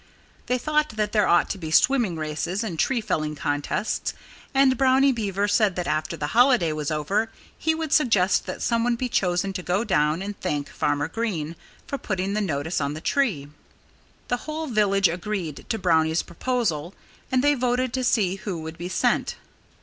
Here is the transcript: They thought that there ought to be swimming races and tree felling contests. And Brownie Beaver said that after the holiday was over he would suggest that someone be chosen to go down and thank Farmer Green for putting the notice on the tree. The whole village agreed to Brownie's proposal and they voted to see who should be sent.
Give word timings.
They 0.47 0.57
thought 0.57 0.89
that 0.95 1.11
there 1.11 1.27
ought 1.27 1.47
to 1.51 1.59
be 1.59 1.69
swimming 1.69 2.15
races 2.15 2.63
and 2.63 2.79
tree 2.79 3.01
felling 3.01 3.35
contests. 3.35 4.15
And 4.51 4.75
Brownie 4.75 5.11
Beaver 5.11 5.47
said 5.47 5.75
that 5.75 5.85
after 5.85 6.17
the 6.17 6.25
holiday 6.33 6.71
was 6.73 6.89
over 6.89 7.29
he 7.55 7.75
would 7.75 7.93
suggest 7.93 8.47
that 8.47 8.63
someone 8.63 8.95
be 8.95 9.07
chosen 9.07 9.53
to 9.53 9.61
go 9.61 9.83
down 9.83 10.23
and 10.23 10.39
thank 10.41 10.69
Farmer 10.69 11.07
Green 11.07 11.55
for 11.85 11.99
putting 11.99 12.33
the 12.33 12.41
notice 12.41 12.81
on 12.81 12.95
the 12.95 12.99
tree. 12.99 13.49
The 14.27 14.37
whole 14.49 14.65
village 14.65 15.07
agreed 15.07 15.67
to 15.69 15.77
Brownie's 15.77 16.23
proposal 16.23 16.95
and 17.31 17.43
they 17.43 17.53
voted 17.53 17.93
to 17.93 18.03
see 18.03 18.37
who 18.37 18.65
should 18.65 18.79
be 18.79 18.89
sent. 18.89 19.35